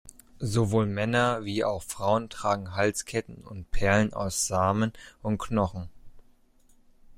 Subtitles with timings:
[0.39, 5.89] Sowohl Männer wie auch Frauen tragen Halsketten und Perlen aus Samen und Knochen.